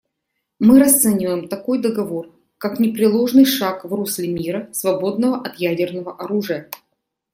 [0.57, 6.71] Мы расцениваем такой договор как непреложный шаг в русле мира, свободного от ядерного оружия.